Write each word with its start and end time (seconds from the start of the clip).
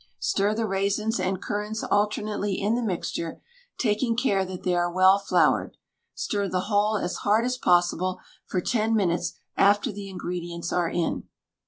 Stir 0.17 0.55
the 0.55 0.65
raisins 0.65 1.19
and 1.19 1.39
currants 1.39 1.83
alternately 1.83 2.59
in 2.59 2.73
the 2.73 2.81
mixture, 2.81 3.39
taking 3.77 4.15
care 4.15 4.43
that 4.43 4.63
they 4.63 4.73
are 4.73 4.91
well 4.91 5.19
floured. 5.19 5.77
Stir 6.15 6.47
the 6.47 6.61
whole 6.61 6.97
as 6.97 7.17
hard 7.17 7.45
as 7.45 7.55
possible, 7.59 8.19
for 8.47 8.61
ten 8.61 8.95
minutes 8.95 9.33
after 9.55 9.91
the 9.91 10.09
ingredients 10.09 10.73
are 10.73 10.89
in. 10.89 11.25